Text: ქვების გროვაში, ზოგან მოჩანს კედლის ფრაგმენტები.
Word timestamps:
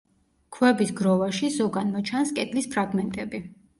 ქვების 0.55 0.93
გროვაში, 1.01 1.49
ზოგან 1.57 1.93
მოჩანს 1.99 2.33
კედლის 2.39 2.71
ფრაგმენტები. 2.77 3.43